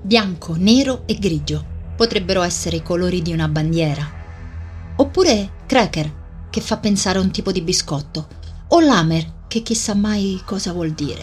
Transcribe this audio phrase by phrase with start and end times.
[0.00, 4.08] Bianco, nero e grigio potrebbero essere i colori di una bandiera.
[4.96, 8.28] Oppure cracker, che fa pensare a un tipo di biscotto,
[8.68, 11.22] o lamer, che chissà mai cosa vuol dire.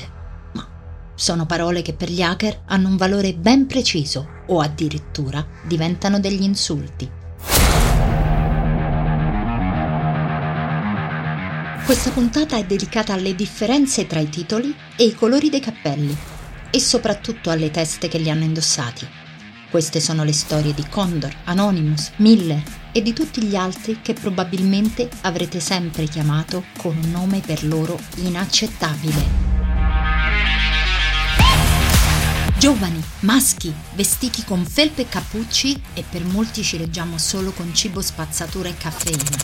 [0.53, 0.67] Ma
[1.15, 6.43] sono parole che per gli hacker hanno un valore ben preciso o addirittura diventano degli
[6.43, 7.09] insulti.
[11.85, 16.33] Questa puntata è dedicata alle differenze tra i titoli e i colori dei cappelli
[16.75, 19.07] e soprattutto alle teste che li hanno indossati.
[19.71, 22.61] Queste sono le storie di Condor, Anonymous, Miller
[22.91, 27.97] e di tutti gli altri che probabilmente avrete sempre chiamato con un nome per loro
[28.15, 29.44] inaccettabile.
[32.65, 38.01] Giovani, maschi, vestiti con felpe e cappucci e per molti ci leggiamo solo con cibo
[38.01, 39.37] spazzatura e caffeina.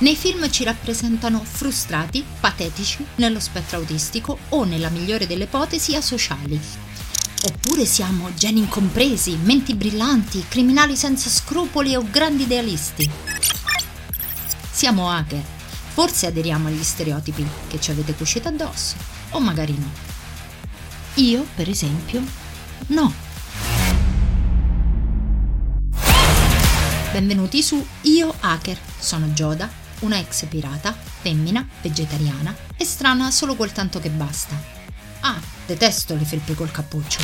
[0.00, 6.60] Nei film ci rappresentano frustrati, patetici, nello spettro autistico o, nella migliore delle ipotesi, asociali.
[7.44, 13.10] Oppure siamo geni incompresi, menti brillanti, criminali senza scrupoli o grandi idealisti.
[14.70, 15.42] Siamo hacker.
[15.94, 18.96] Forse aderiamo agli stereotipi che ci avete cucito addosso,
[19.30, 20.13] o magari no.
[21.18, 22.20] Io, per esempio,
[22.88, 23.12] no.
[27.12, 28.76] Benvenuti su Io Hacker.
[28.98, 29.70] Sono Gioda,
[30.00, 34.60] una ex pirata, femmina, vegetariana e strana solo quel tanto che basta.
[35.20, 37.20] Ah, detesto le felpe col cappuccio.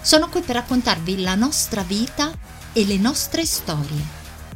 [0.00, 2.32] Sono qui per raccontarvi la nostra vita
[2.72, 4.04] e le nostre storie.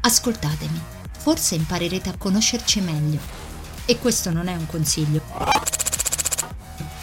[0.01, 0.81] Ascoltatemi,
[1.17, 3.21] forse imparerete a conoscerci meglio.
[3.85, 5.68] E questo non è un consiglio.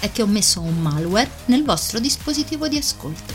[0.06, 3.34] È che ho messo un malware nel vostro dispositivo di ascolto.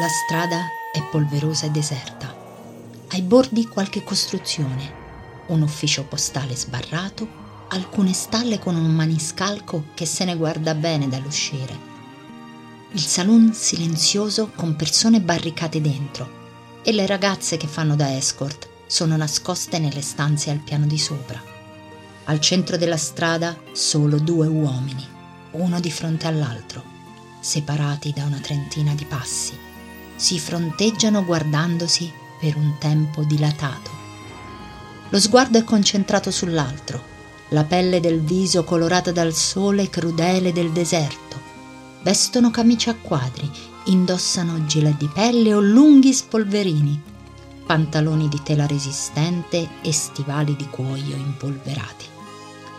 [0.00, 2.34] La strada è polverosa e deserta.
[3.08, 4.90] Ai bordi qualche costruzione,
[5.48, 7.28] un ufficio postale sbarrato,
[7.68, 11.87] alcune stalle con un maniscalco che se ne guarda bene dall'uscire.
[12.92, 19.14] Il saloon silenzioso con persone barricate dentro e le ragazze che fanno da escort sono
[19.14, 21.38] nascoste nelle stanze al piano di sopra.
[22.24, 25.06] Al centro della strada solo due uomini,
[25.52, 26.82] uno di fronte all'altro,
[27.40, 29.52] separati da una trentina di passi
[30.16, 32.10] si fronteggiano guardandosi
[32.40, 33.90] per un tempo dilatato.
[35.10, 37.02] Lo sguardo è concentrato sull'altro,
[37.50, 41.47] la pelle del viso colorata dal sole crudele del deserto.
[42.08, 43.50] Vestono camicie a quadri,
[43.84, 46.98] indossano gilet di pelle o lunghi spolverini,
[47.66, 52.06] pantaloni di tela resistente e stivali di cuoio impolverati.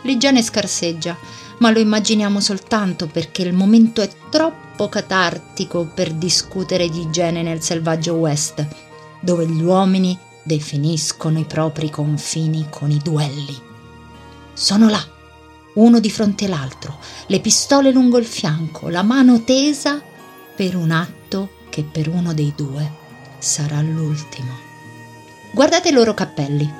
[0.01, 1.15] L'igiene scarseggia,
[1.59, 7.61] ma lo immaginiamo soltanto perché il momento è troppo catartico per discutere di igiene nel
[7.61, 8.65] selvaggio West,
[9.21, 13.55] dove gli uomini definiscono i propri confini con i duelli.
[14.53, 15.05] Sono là,
[15.73, 16.97] uno di fronte all'altro,
[17.27, 20.01] le pistole lungo il fianco, la mano tesa
[20.55, 22.91] per un atto che per uno dei due
[23.37, 24.67] sarà l'ultimo.
[25.51, 26.78] Guardate i loro cappelli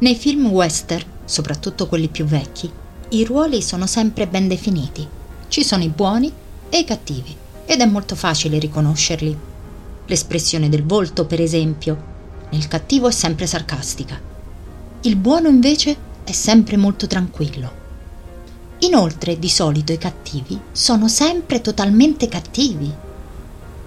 [0.00, 2.70] Nei film western, soprattutto quelli più vecchi,
[3.10, 5.06] i ruoli sono sempre ben definiti.
[5.46, 6.32] Ci sono i buoni
[6.70, 9.36] e i cattivi ed è molto facile riconoscerli.
[10.06, 12.02] L'espressione del volto, per esempio,
[12.50, 14.18] nel cattivo è sempre sarcastica.
[15.02, 15.94] Il buono invece
[16.24, 17.70] è sempre molto tranquillo.
[18.78, 22.90] Inoltre, di solito i cattivi sono sempre totalmente cattivi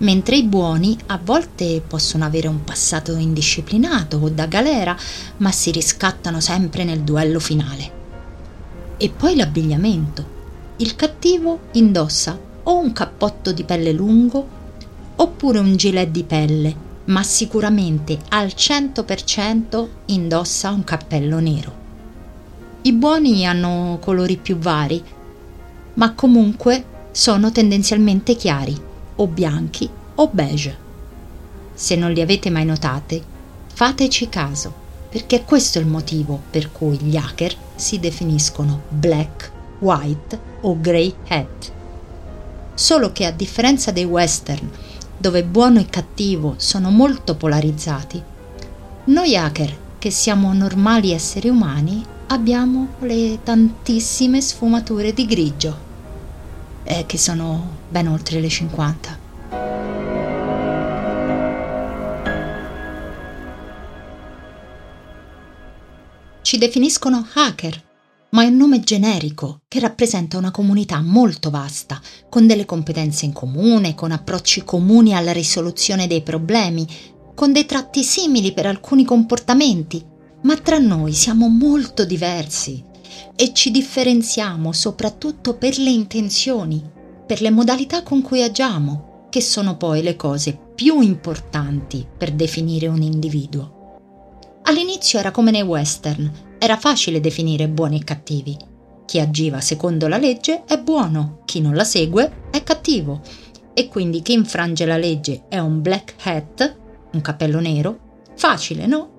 [0.03, 4.95] mentre i buoni a volte possono avere un passato indisciplinato o da galera,
[5.37, 8.01] ma si riscattano sempre nel duello finale.
[8.97, 10.41] E poi l'abbigliamento.
[10.77, 14.61] Il cattivo indossa o un cappotto di pelle lungo
[15.15, 16.75] oppure un gilet di pelle,
[17.06, 21.81] ma sicuramente al 100% indossa un cappello nero.
[22.81, 25.01] I buoni hanno colori più vari,
[25.94, 30.77] ma comunque sono tendenzialmente chiari o bianchi o beige.
[31.74, 33.21] Se non li avete mai notate,
[33.74, 34.74] fateci caso,
[35.10, 41.13] perché questo è il motivo per cui gli hacker si definiscono black, white o grey
[41.27, 41.71] hat.
[42.74, 44.69] Solo che a differenza dei western,
[45.18, 48.21] dove buono e cattivo sono molto polarizzati,
[49.06, 55.92] noi hacker, che siamo normali esseri umani, abbiamo le tantissime sfumature di grigio
[56.83, 59.21] eh, che sono ben oltre le 50.
[66.41, 67.81] Ci definiscono hacker,
[68.31, 73.33] ma è un nome generico che rappresenta una comunità molto vasta, con delle competenze in
[73.33, 76.88] comune, con approcci comuni alla risoluzione dei problemi,
[77.33, 80.03] con dei tratti simili per alcuni comportamenti,
[80.41, 82.91] ma tra noi siamo molto diversi
[83.36, 86.83] e ci differenziamo soprattutto per le intenzioni,
[87.25, 92.88] per le modalità con cui agiamo, che sono poi le cose più importanti per definire
[92.88, 93.81] un individuo.
[94.63, 98.57] All'inizio era come nei western, era facile definire buoni e cattivi.
[99.06, 103.21] Chi agiva secondo la legge è buono, chi non la segue è cattivo.
[103.74, 106.77] E quindi chi infrange la legge è un black hat,
[107.12, 108.21] un cappello nero?
[108.36, 109.12] Facile, no?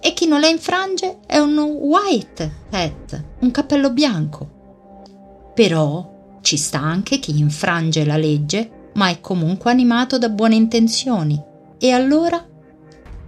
[0.00, 5.52] E chi non la infrange è un white hat, un cappello bianco.
[5.54, 11.40] Però ci sta anche chi infrange la legge, ma è comunque animato da buone intenzioni.
[11.78, 12.44] E allora?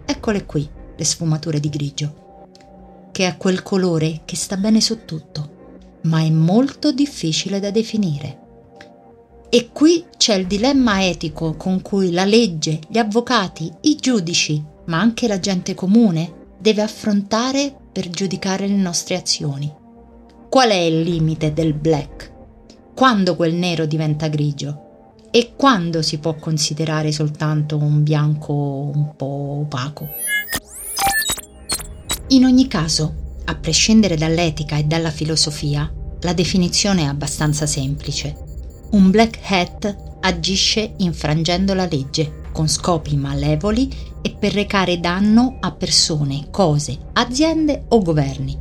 [0.04, 2.48] Eccole qui le sfumature di grigio,
[3.10, 8.38] che ha quel colore che sta bene su tutto, ma è molto difficile da definire.
[9.48, 15.00] E qui c'è il dilemma etico con cui la legge, gli avvocati, i giudici, ma
[15.00, 19.72] anche la gente comune, deve affrontare per giudicare le nostre azioni.
[20.48, 22.32] Qual è il limite del black?
[22.94, 24.88] Quando quel nero diventa grigio?
[25.30, 30.08] E quando si può considerare soltanto un bianco un po' opaco?
[32.28, 33.14] In ogni caso,
[33.44, 35.90] a prescindere dall'etica e dalla filosofia,
[36.20, 38.48] la definizione è abbastanza semplice
[38.90, 43.88] un black hat agisce infrangendo la legge con scopi malevoli
[44.22, 48.58] e per recare danno a persone, cose, aziende o governi.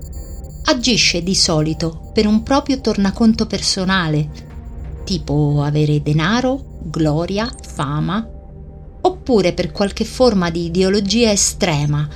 [0.65, 4.29] Agisce di solito per un proprio tornaconto personale,
[5.03, 8.27] tipo avere denaro, gloria, fama,
[9.01, 12.07] oppure per qualche forma di ideologia estrema,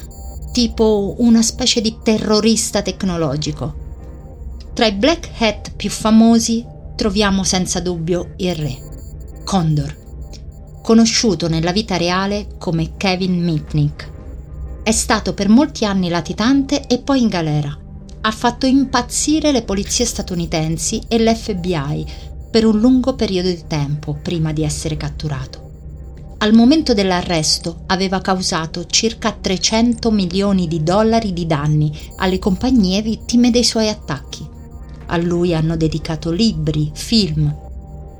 [0.52, 3.82] tipo una specie di terrorista tecnologico.
[4.74, 8.78] Tra i black hat più famosi troviamo senza dubbio il re,
[9.44, 10.03] Condor,
[10.84, 14.12] conosciuto nella vita reale come Kevin Mitnick.
[14.84, 17.76] È stato per molti anni latitante e poi in galera.
[18.20, 22.06] Ha fatto impazzire le polizie statunitensi e l'FBI
[22.52, 25.62] per un lungo periodo di tempo prima di essere catturato.
[26.40, 33.52] Al momento dell'arresto aveva causato circa 300 milioni di dollari di danni alle compagnie vittime
[33.52, 34.46] dei suoi attacchi.
[35.06, 37.56] A lui hanno dedicato libri, film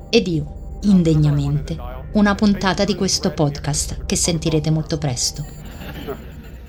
[0.08, 5.44] ed io, indegnamente, una puntata di questo podcast che sentirete molto presto.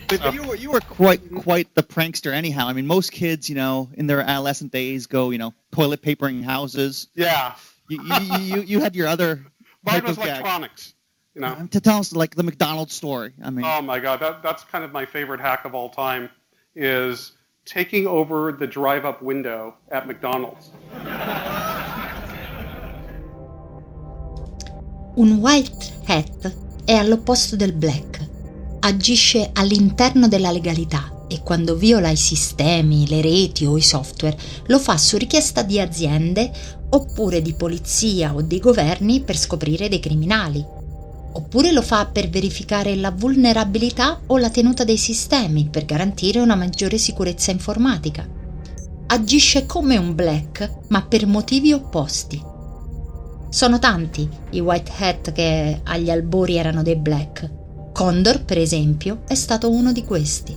[0.07, 2.67] But you were, you were quite quite the prankster anyhow.
[2.67, 6.43] I mean, most kids, you know, in their adolescent days, go, you know, toilet papering
[6.43, 7.07] houses.
[7.15, 7.55] Yeah.
[7.89, 9.45] You you, you, you had your other.
[9.83, 10.93] Mine was electronics.
[11.33, 11.55] You know.
[11.59, 13.33] Um, to tell us like the McDonald's story.
[13.43, 13.65] I mean.
[13.65, 16.29] Oh my God, that that's kind of my favorite hack of all time.
[16.75, 17.31] Is
[17.65, 20.69] taking over the drive up window at McDonald's.
[25.15, 26.53] Un white hat
[26.83, 28.19] è all'opposto del black.
[28.81, 34.77] Agisce all'interno della legalità e quando viola i sistemi, le reti o i software lo
[34.77, 36.51] fa su richiesta di aziende
[36.89, 40.63] oppure di polizia o di governi per scoprire dei criminali
[41.31, 46.55] oppure lo fa per verificare la vulnerabilità o la tenuta dei sistemi per garantire una
[46.55, 48.27] maggiore sicurezza informatica.
[49.07, 52.53] Agisce come un black, ma per motivi opposti.
[53.55, 57.49] Sono tanti i white hat che agli albori erano dei black.
[57.93, 60.53] Condor, per esempio, è stato uno di questi.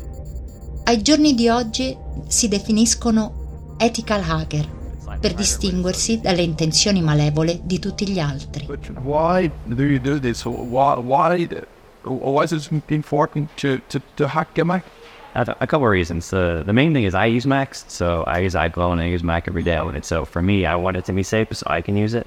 [0.82, 4.68] Ai giorni di oggi si definiscono ethical hacker,
[5.20, 8.66] per distinguersi dalle intenzioni malevole di tutti gli altri.
[9.00, 10.44] Why do you do this?
[10.44, 11.48] Why, why,
[12.02, 14.82] why is it important to, to, to hack your Mac?
[15.34, 16.32] A couple of reasons.
[16.32, 19.22] Uh, the main thing is I use Macs, so I use iCloud and I use
[19.22, 19.76] Mac every day.
[19.76, 22.26] And so for me, I want it to be safe so I can use it.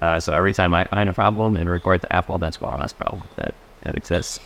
[0.00, 2.92] Uh, so every time I find a problem and report to Apple, that's one less
[2.92, 4.40] problem that, that exists.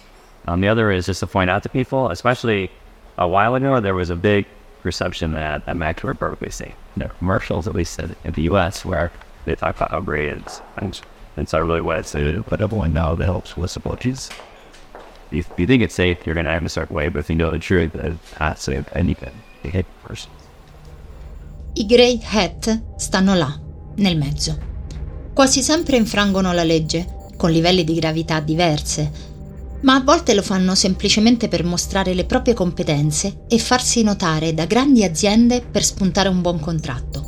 [0.47, 2.71] Um, the other is just to point out to people, especially
[3.19, 4.47] a while ago, there was a big
[4.83, 6.75] perception that, that Macs were perfectly safe.
[7.01, 9.13] Are commercials, at least in, in the US, where
[9.45, 10.63] they talk about how great it is.
[10.79, 11.01] And,
[11.37, 14.31] and so I really want to let everyone now that helps with apologies.
[15.31, 17.37] If you think it's safe, you're going to have a certain way, but if you
[17.37, 20.31] know the truth, it's not safe, then you can hit person.
[21.79, 22.63] I grey hat
[22.99, 23.61] stanno là,
[23.97, 24.70] nel mezzo.
[25.41, 29.11] Quasi sempre infrangono la legge, con livelli di gravità diverse,
[29.81, 34.67] ma a volte lo fanno semplicemente per mostrare le proprie competenze e farsi notare da
[34.67, 37.25] grandi aziende per spuntare un buon contratto.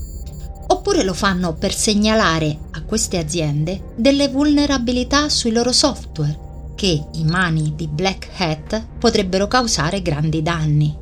[0.67, 7.29] Oppure lo fanno per segnalare a queste aziende delle vulnerabilità sui loro software che in
[7.29, 10.95] mani di Black Hat potrebbero causare grandi danni.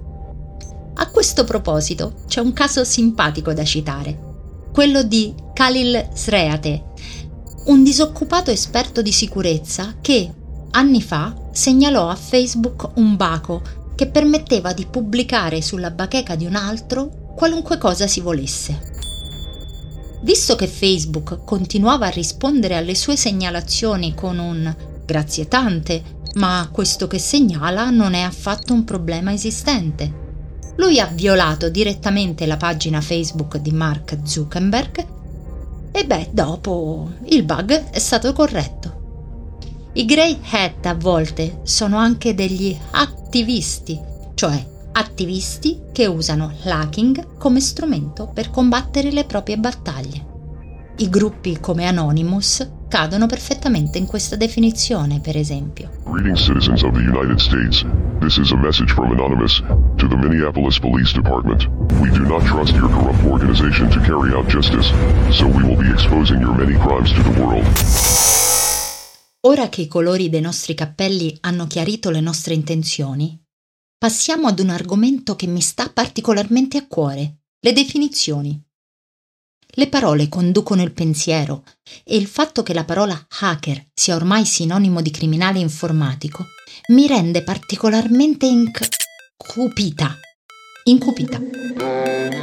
[0.95, 4.29] A questo proposito c'è un caso simpatico da citare,
[4.73, 6.90] quello di Khalil Sreate,
[7.67, 10.33] un disoccupato esperto di sicurezza che
[10.71, 13.63] anni fa segnalò a Facebook un baco
[13.95, 18.89] che permetteva di pubblicare sulla bacheca di un altro qualunque cosa si volesse.
[20.23, 24.75] Visto che Facebook continuava a rispondere alle sue segnalazioni con un
[25.05, 26.03] grazie tante,
[26.35, 30.29] ma questo che segnala non è affatto un problema esistente.
[30.77, 35.20] Lui ha violato direttamente la pagina Facebook di Mark Zuckerberg
[35.93, 38.99] e beh, dopo il bug è stato corretto.
[39.93, 44.01] I grey hat a volte sono anche degli attivisti,
[44.35, 50.27] cioè attivisti che usano l'hacking come strumento per combattere le proprie battaglie.
[50.99, 55.91] I gruppi come Anonymous cadono perfettamente in questa definizione, per esempio.
[56.07, 57.87] Greetings, citizens of the United States.
[58.19, 59.63] This is a message from Anonymous
[59.97, 61.69] to the Minneapolis Police Department.
[62.01, 64.91] We do not trust your corrupt organization to carry out justice,
[65.31, 67.65] so we will be exposing your many crimes to the world.
[69.43, 73.41] Ora che i colori dei nostri cappelli hanno chiarito le nostre intenzioni,
[73.97, 78.61] passiamo ad un argomento che mi sta particolarmente a cuore, le definizioni.
[79.75, 81.65] Le parole conducono il pensiero
[82.05, 86.45] e il fatto che la parola hacker sia ormai sinonimo di criminale informatico
[86.89, 90.17] mi rende particolarmente incupita.
[90.85, 92.40] Incupita.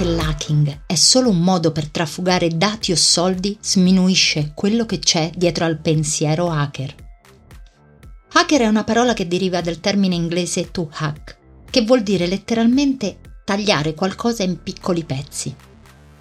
[0.00, 5.30] Che l'hacking è solo un modo per trafugare dati o soldi sminuisce quello che c'è
[5.36, 6.94] dietro al pensiero hacker.
[8.32, 11.36] Hacker è una parola che deriva dal termine inglese to hack,
[11.68, 15.54] che vuol dire letteralmente tagliare qualcosa in piccoli pezzi.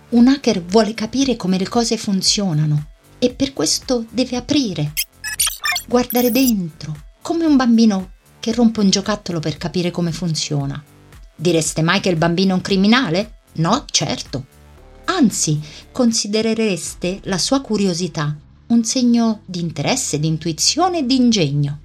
[0.09, 4.91] Un hacker vuole capire come le cose funzionano e per questo deve aprire,
[5.88, 10.83] guardare dentro, come un bambino che rompe un giocattolo per capire come funziona.
[11.33, 13.36] Direste mai che il bambino è un criminale?
[13.53, 14.46] No, certo.
[15.06, 15.60] Anzi,
[15.91, 18.38] considerereste la sua curiosità
[18.70, 21.79] un segno di interesse, di intuizione e di ingegno.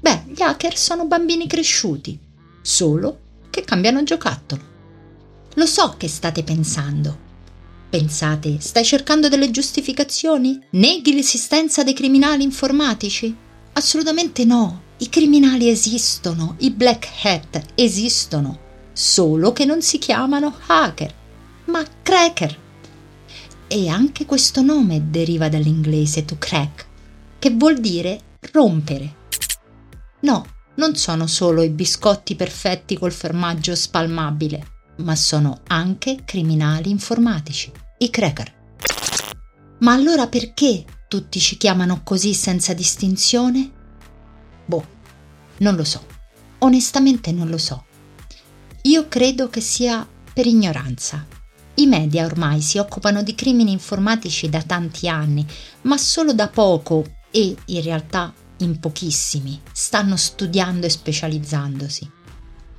[0.00, 2.18] Beh, gli hacker sono bambini cresciuti,
[2.60, 3.18] solo
[3.50, 4.62] che cambiano giocattolo.
[5.54, 7.28] Lo so che state pensando.
[7.88, 10.60] Pensate, stai cercando delle giustificazioni?
[10.70, 13.34] Neghi l'esistenza dei criminali informatici?
[13.72, 14.82] Assolutamente no.
[14.98, 21.14] I criminali esistono, i black hat esistono solo che non si chiamano hacker,
[21.66, 22.58] ma cracker.
[23.66, 26.86] E anche questo nome deriva dall'inglese to crack,
[27.38, 28.20] che vuol dire
[28.52, 29.14] rompere.
[30.20, 30.44] No,
[30.74, 34.66] non sono solo i biscotti perfetti col formaggio spalmabile,
[34.96, 38.58] ma sono anche criminali informatici, i cracker.
[39.78, 43.70] Ma allora perché tutti ci chiamano così senza distinzione?
[44.66, 44.86] Boh,
[45.58, 46.04] non lo so.
[46.58, 47.84] Onestamente non lo so.
[48.84, 51.26] Io credo che sia per ignoranza.
[51.74, 55.46] I media ormai si occupano di crimini informatici da tanti anni,
[55.82, 62.10] ma solo da poco e in realtà in pochissimi stanno studiando e specializzandosi.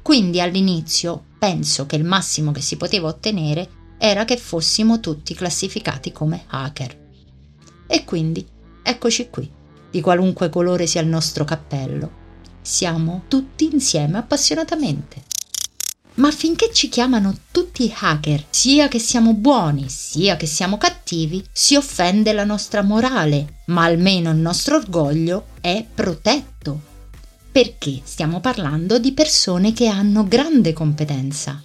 [0.02, 6.12] Quindi all'inizio penso che il massimo che si poteva ottenere era che fossimo tutti classificati
[6.12, 7.00] come hacker.
[7.86, 8.44] E quindi
[8.82, 9.48] eccoci qui,
[9.92, 12.20] di qualunque colore sia il nostro cappello.
[12.62, 15.30] Siamo tutti insieme appassionatamente.
[16.16, 21.76] Ma finché ci chiamano tutti hacker, sia che siamo buoni, sia che siamo cattivi, si
[21.76, 26.90] offende la nostra morale, ma almeno il nostro orgoglio è protetto.
[27.52, 31.62] Perché stiamo parlando di persone che hanno grande competenza.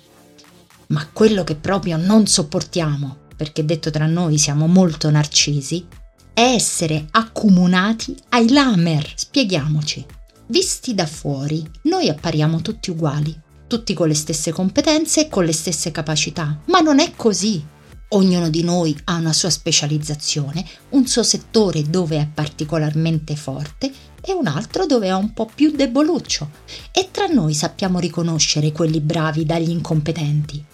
[0.88, 5.84] Ma quello che proprio non sopportiamo, perché detto tra noi siamo molto narcisi,
[6.32, 9.12] è essere accomunati ai lamer.
[9.14, 10.04] Spieghiamoci.
[10.46, 15.52] Visti da fuori, noi appariamo tutti uguali, tutti con le stesse competenze e con le
[15.52, 17.64] stesse capacità, ma non è così.
[18.10, 24.32] Ognuno di noi ha una sua specializzazione, un suo settore dove è particolarmente forte e
[24.32, 26.50] un altro dove è un po' più deboluccio
[26.92, 30.64] e tra noi sappiamo riconoscere quelli bravi dagli incompetenti.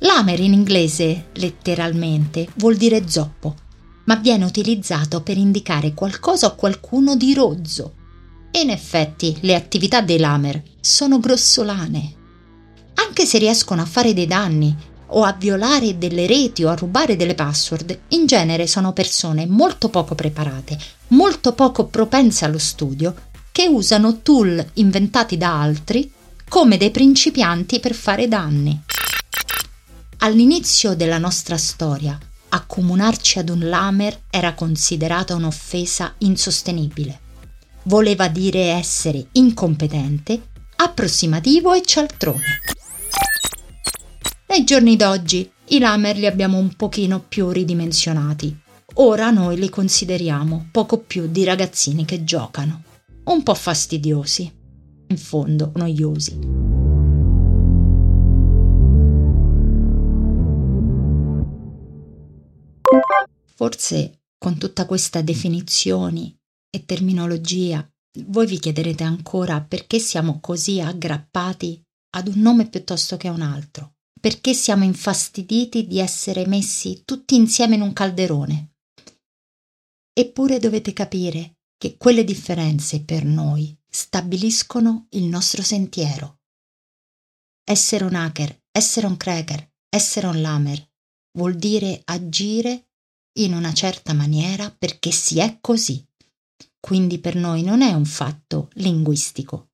[0.00, 3.54] Lamer in inglese, letteralmente, vuol dire zoppo,
[4.04, 7.94] ma viene utilizzato per indicare qualcosa o qualcuno di rozzo,
[8.54, 12.14] e in effetti le attività dei Lamer sono grossolane.
[12.94, 14.72] Anche se riescono a fare dei danni
[15.08, 19.88] o a violare delle reti o a rubare delle password, in genere sono persone molto
[19.88, 23.12] poco preparate, molto poco propense allo studio
[23.50, 26.12] che usano tool inventati da altri
[26.48, 28.80] come dei principianti per fare danni.
[30.18, 32.16] All'inizio della nostra storia,
[32.50, 37.22] accomunarci ad un lamer era considerata un'offesa insostenibile.
[37.86, 42.60] Voleva dire essere incompetente, approssimativo e cialtrone.
[44.48, 48.56] Nei giorni d'oggi i lamer li abbiamo un pochino più ridimensionati.
[48.94, 52.84] Ora noi li consideriamo poco più di ragazzini che giocano,
[53.24, 54.50] un po' fastidiosi,
[55.08, 56.38] in fondo noiosi.
[63.56, 66.34] Forse con tutta questa definizioni
[66.74, 67.88] e terminologia
[68.26, 71.80] voi vi chiederete ancora perché siamo così aggrappati
[72.16, 77.36] ad un nome piuttosto che a un altro, perché siamo infastiditi di essere messi tutti
[77.36, 78.74] insieme in un calderone.
[80.12, 86.40] Eppure dovete capire che quelle differenze per noi stabiliscono il nostro sentiero.
[87.64, 90.88] Essere un hacker, essere un cracker, essere un lamer
[91.36, 92.90] vuol dire agire
[93.38, 96.04] in una certa maniera perché si è così.
[96.84, 99.70] Quindi per noi non è un fatto linguistico,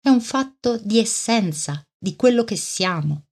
[0.00, 3.26] è un fatto di essenza, di quello che siamo.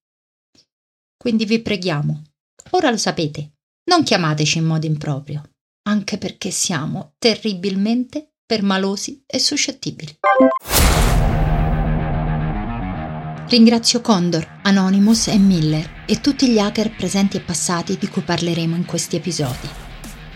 [1.16, 2.24] Quindi vi preghiamo,
[2.72, 3.52] ora lo sapete,
[3.84, 5.48] non chiamateci in modo improprio,
[5.88, 10.18] anche perché siamo terribilmente permalosi e suscettibili.
[13.48, 18.76] Ringrazio Condor, Anonymous e Miller e tutti gli hacker presenti e passati di cui parleremo
[18.76, 19.81] in questi episodi.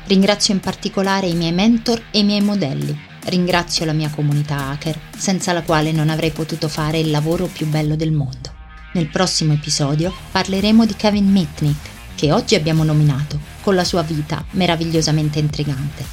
[0.07, 2.97] Ringrazio in particolare i miei mentor e i miei modelli.
[3.25, 7.67] Ringrazio la mia comunità hacker, senza la quale non avrei potuto fare il lavoro più
[7.67, 8.55] bello del mondo.
[8.93, 14.45] Nel prossimo episodio parleremo di Kevin Mitnick, che oggi abbiamo nominato, con la sua vita
[14.53, 16.05] meravigliosamente intrigante.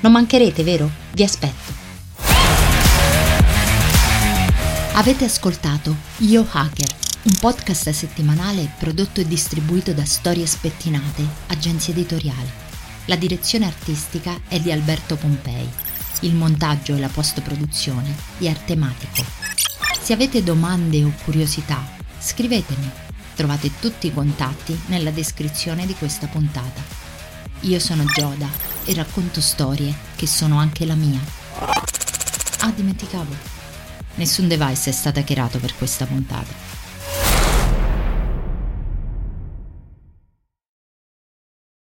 [0.00, 0.90] Non mancherete, vero?
[1.12, 1.80] Vi aspetto.
[4.94, 12.71] Avete ascoltato Io Hacker, un podcast settimanale prodotto e distribuito da Storie Spettinate, agenzia editoriale.
[13.06, 15.68] La direzione artistica è di Alberto Pompei.
[16.20, 19.24] Il montaggio e la post-produzione di Artematico.
[20.00, 21.84] Se avete domande o curiosità,
[22.20, 22.88] scrivetemi.
[23.34, 26.80] Trovate tutti i contatti nella descrizione di questa puntata.
[27.62, 28.48] Io sono Gioda
[28.84, 31.20] e racconto storie che sono anche la mia.
[32.60, 33.34] Ah, dimenticavo.
[34.14, 36.81] Nessun device è stato hackerato per questa puntata.